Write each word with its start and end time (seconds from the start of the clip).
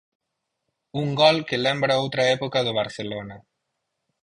Un 1.01 1.09
gol 1.19 1.37
que 1.47 1.59
lembra 1.65 2.01
outra 2.03 2.23
época 2.35 2.59
do 2.65 2.77
Barcelona. 2.79 3.37